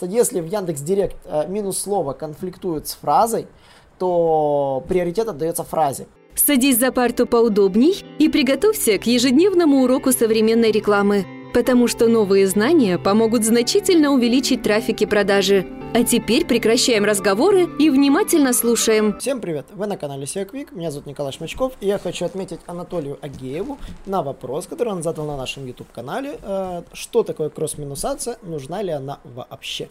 [0.00, 3.48] Если в Яндекс Директ э, минус слово конфликтует с фразой,
[3.98, 6.06] то приоритет отдается фразе.
[6.36, 12.96] Садись за парту поудобней и приготовься к ежедневному уроку современной рекламы, потому что новые знания
[12.96, 15.66] помогут значительно увеличить трафик и продажи.
[15.94, 19.18] А теперь прекращаем разговоры и внимательно слушаем.
[19.18, 19.68] Всем привет!
[19.72, 23.78] Вы на канале SEO Quick, меня зовут Николай Шмачков, и я хочу отметить Анатолию Агееву
[24.04, 29.20] на вопрос, который он задал на нашем YouTube-канале, э, что такое кросс-минусация, нужна ли она
[29.24, 29.88] вообще.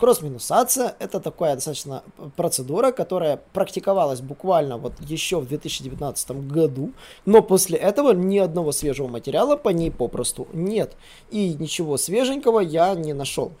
[0.00, 2.02] Кросс-минусация– это такая достаточно
[2.36, 6.92] процедура, которая практиковалась буквально вот еще в 2019 году,
[7.26, 10.96] но после этого ни одного свежего материала по ней попросту нет.
[11.30, 13.52] И ничего свеженького я не нашел.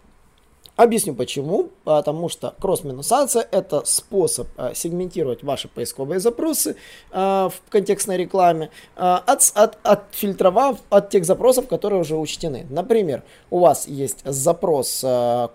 [0.78, 1.70] Объясню почему.
[1.82, 6.76] Потому что кросс-минусация это способ э, сегментировать ваши поисковые запросы
[7.10, 12.66] э, в контекстной рекламе, э, от, от, отфильтровав от тех запросов, которые уже учтены.
[12.70, 15.04] Например, у вас есть запрос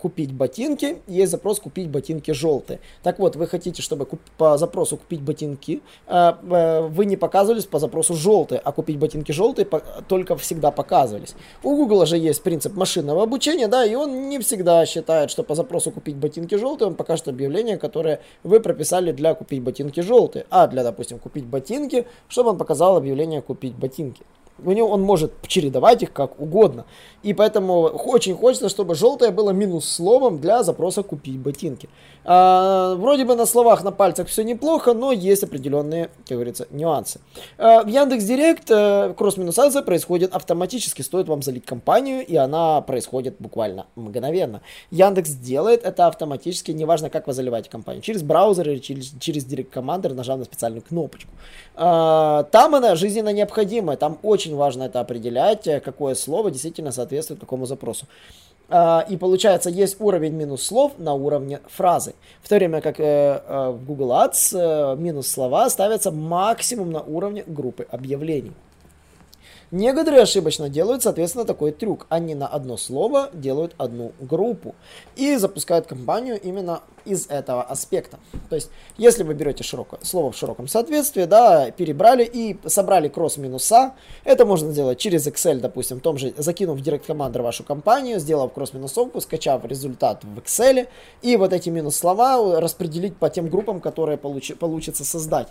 [0.01, 2.81] купить ботинки, есть запрос купить ботинки желтые.
[3.03, 4.05] Так вот, вы хотите, чтобы
[4.37, 9.67] по запросу купить ботинки, вы не показывались по запросу желтые, а купить ботинки желтые
[10.07, 11.35] только всегда показывались.
[11.63, 15.43] У Google же есть принцип машинного обучения, да, и он не всегда считает считает, что
[15.43, 20.45] по запросу купить ботинки желтые, он покажет объявление, которое вы прописали для купить ботинки желтые.
[20.49, 24.23] А для, допустим, купить ботинки, чтобы он показал объявление купить ботинки.
[24.63, 26.85] У него он может чередовать их как угодно.
[27.23, 31.89] И поэтому очень хочется, чтобы желтое было минус словом для запроса купить ботинки.
[32.25, 37.19] А, вроде бы на словах, на пальцах все неплохо, но есть определенные, как говорится, нюансы.
[37.57, 41.01] А, в Яндекс Директ а, кросс-минусация происходит автоматически.
[41.01, 44.61] Стоит вам залить компанию, и она происходит буквально мгновенно.
[44.91, 48.01] Яндекс делает это автоматически, неважно, как вы заливаете компанию.
[48.01, 51.31] Через браузер или через, через Директ Командер, нажав на специальную кнопочку.
[51.75, 53.97] А, там она жизненно необходимая.
[53.97, 58.05] Там очень важно это определять, какое слово действительно соответствует какому запросу.
[58.69, 62.15] А, и получается, есть уровень минус слов на уровне фразы.
[62.41, 67.01] В то время как э, э, в Google Ads э, минус слова ставятся максимум на
[67.01, 68.53] уровне группы объявлений.
[69.71, 72.05] Некоторые ошибочно делают, соответственно, такой трюк.
[72.09, 74.75] Они на одно слово делают одну группу
[75.15, 78.19] и запускают компанию именно из этого аспекта.
[78.49, 83.93] То есть, если вы берете широкое, слово в широком соответствии, да, перебрали и собрали кросс-минуса,
[84.23, 88.19] это можно сделать через Excel, допустим, в том же, закинув в Direct Commander вашу компанию,
[88.19, 90.87] сделав кросс-минусовку, скачав результат в Excel,
[91.21, 95.47] и вот эти минус-слова распределить по тем группам, которые получи, получится создать.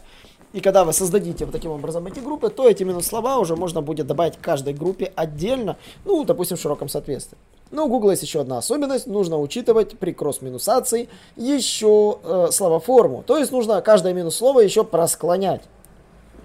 [0.52, 4.06] И когда вы создадите вот таким образом эти группы, то эти минус-слова уже можно будет
[4.06, 7.38] добавить к каждой группе отдельно, ну, допустим, в широком соответствии.
[7.70, 13.22] Но у Google есть еще одна особенность, нужно учитывать при кросс-минусации еще э, словоформу.
[13.26, 15.62] То есть нужно каждое минус-слово еще просклонять.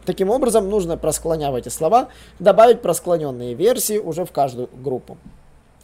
[0.06, 2.08] Таким образом, нужно, просклоняв эти слова,
[2.40, 5.18] добавить просклоненные версии уже в каждую группу.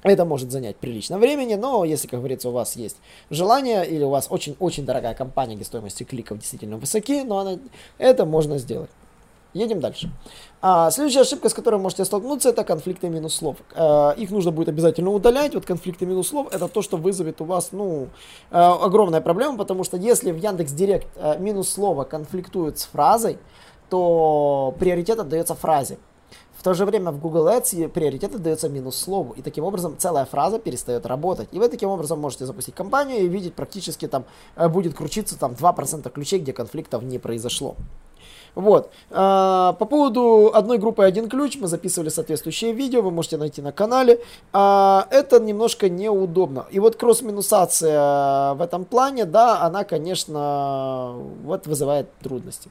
[0.03, 2.97] Это может занять прилично времени, но если, как говорится, у вас есть
[3.30, 7.59] желание или у вас очень-очень дорогая компания, где стоимости кликов действительно высоки, но она,
[7.97, 8.90] это можно сделать.
[9.53, 10.09] Едем дальше.
[10.62, 13.58] А, следующая ошибка, с которой можете столкнуться, это конфликты минус слов.
[13.75, 15.53] А, их нужно будет обязательно удалять.
[15.53, 18.08] Вот конфликты минус слов это то, что вызовет у вас ну,
[18.50, 23.38] а, огромная проблема, потому что если в Яндекс Директ а, минус слово конфликтует с фразой,
[23.91, 26.00] то приоритет отдается фразе.
[26.63, 30.24] В то же время в Google Ads приоритет отдается минус слову, и таким образом целая
[30.24, 31.50] фраза перестает работать.
[31.51, 34.24] И вы таким образом можете запустить кампанию и видеть практически там
[34.56, 37.75] э, будет крутиться там 2% ключей, где конфликтов не произошло.
[38.56, 38.91] Вот.
[39.12, 43.73] А, по поводу одной группы один ключ мы записывали соответствующее видео, вы можете найти на
[43.73, 44.22] канале.
[44.53, 46.66] А, это немножко неудобно.
[46.72, 51.13] И вот кросс-минусация в этом плане, да, она, конечно,
[51.44, 52.69] вот вызывает трудности.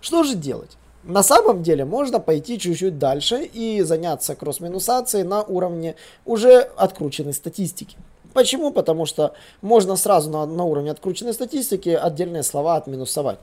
[0.00, 0.78] Что же делать?
[1.08, 5.96] На самом деле можно пойти чуть-чуть дальше и заняться кросс-минусацией на уровне
[6.26, 7.96] уже открученной статистики.
[8.38, 8.70] Почему?
[8.70, 9.32] Потому что
[9.62, 13.40] можно сразу на, на уровне открученной статистики отдельные слова отминусовать.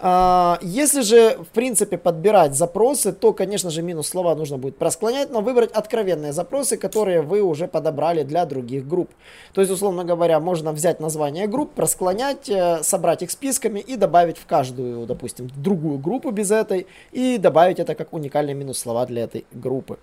[0.00, 5.30] А, если же, в принципе, подбирать запросы, то, конечно же, минус слова нужно будет просклонять,
[5.30, 9.10] но выбрать откровенные запросы, которые вы уже подобрали для других групп.
[9.54, 14.38] То есть, условно говоря, можно взять название групп, просклонять, э, собрать их списками и добавить
[14.38, 19.22] в каждую, допустим, другую группу без этой, и добавить это как уникальные минус слова для
[19.22, 20.00] этой группы.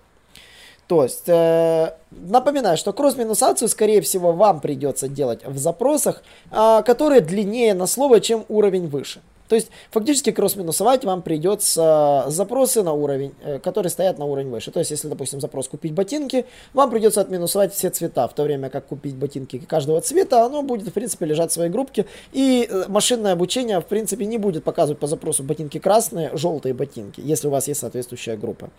[0.90, 7.20] То есть, э, напоминаю, что кросс-минусацию, скорее всего, вам придется делать в запросах, э, которые
[7.20, 9.20] длиннее на слово, чем уровень выше.
[9.50, 14.70] То есть фактически кросс-минусовать вам придется запросы на уровень, э, которые стоят на уровень выше.
[14.70, 18.70] То есть если, допустим, запрос купить ботинки, вам придется отминусовать все цвета, в то время
[18.70, 22.06] как купить ботинки каждого цвета, оно будет, в принципе, лежать в своей группке.
[22.30, 27.20] И э, машинное обучение, в принципе, не будет показывать по запросу ботинки красные, желтые ботинки,
[27.20, 28.70] если у вас есть соответствующая группа.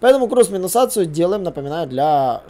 [0.00, 2.42] Поэтому кросс-минусацию делаем, напоминаю, для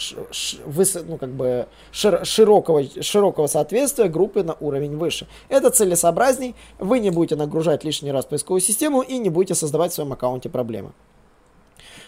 [1.07, 5.27] ну, как бы шир, широкого, широкого соответствия группы на уровень выше.
[5.49, 9.95] Это целесообразней, вы не будете нагружать лишний раз поисковую систему и не будете создавать в
[9.97, 10.93] своем аккаунте проблемы.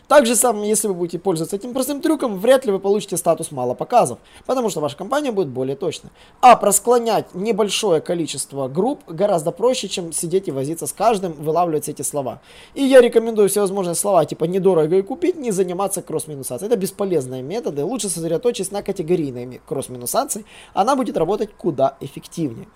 [0.09, 3.75] Также сам, если вы будете пользоваться этим простым трюком, вряд ли вы получите статус мало
[3.75, 6.11] показов, потому что ваша компания будет более точна.
[6.41, 12.03] А просклонять небольшое количество групп гораздо проще, чем сидеть и возиться с каждым, вылавливать эти
[12.03, 12.41] слова.
[12.75, 16.71] И я рекомендую всевозможные слова типа недорого и купить, не заниматься кросс-минусацией.
[16.71, 22.69] Это бесполезные методы, лучше сосредоточиться на категорийной кросс-минусации, она будет работать куда эффективнее.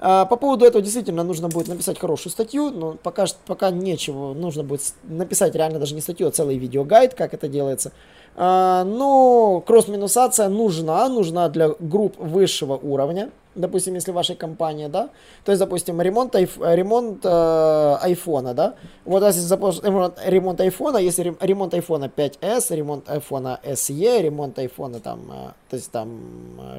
[0.00, 4.62] А, по поводу этого действительно нужно будет написать хорошую статью, но пока, пока нечего, нужно
[4.62, 7.92] будет написать реально даже не статью, а целый видеогайд, как это делается.
[8.40, 15.08] А, но кросс-минусация нужна, нужна для групп высшего уровня, допустим, если вашей компании, да,
[15.44, 20.98] то есть, допустим, ремонт, айф, ремонт э, айфона, да, вот если запос, ремонт, ремонт айфона,
[20.98, 26.20] если ремонт айфона 5s, ремонт айфона SE, ремонт айфона там, э, то есть там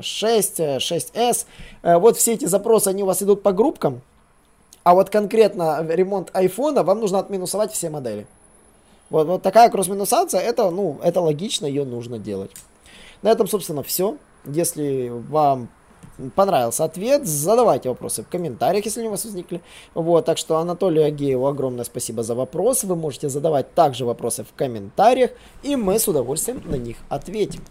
[0.02, 1.46] 6, 6s,
[1.82, 4.02] э, вот все эти запросы, они у вас идут по группкам,
[4.84, 8.28] а вот конкретно ремонт айфона вам нужно отминусовать все модели.
[9.10, 12.52] Вот, вот такая кросс-минусация, это, ну, это логично, ее нужно делать.
[13.22, 14.18] На этом, собственно, все.
[14.46, 15.70] Если вам
[16.36, 19.62] понравился ответ, задавайте вопросы в комментариях, если у вас возникли.
[19.94, 22.84] Вот, так что Анатолию Агееву огромное спасибо за вопрос.
[22.84, 25.32] Вы можете задавать также вопросы в комментариях,
[25.64, 27.62] и мы с удовольствием на них ответим.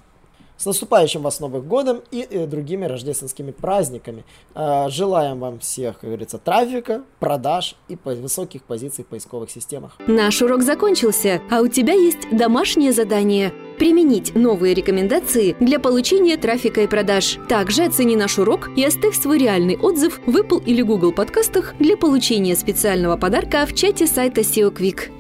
[0.59, 4.25] С наступающим вас Новым годом и, и другими рождественскими праздниками.
[4.57, 9.97] Э, желаем вам всех, как говорится, трафика, продаж и по высоких позиций в поисковых системах.
[10.09, 16.81] Наш урок закончился, а у тебя есть домашнее задание– применить новые рекомендации для получения трафика
[16.81, 17.39] и продаж.
[17.49, 21.97] Также оцени наш урок и оставь свой реальный отзыв в Apple или Google подкастах для
[21.97, 25.18] получения специального подарка в чате сайта SEO Quick.